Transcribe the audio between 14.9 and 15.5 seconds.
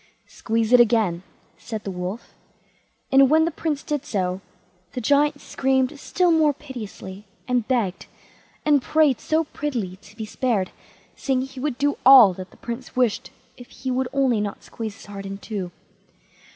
his heart in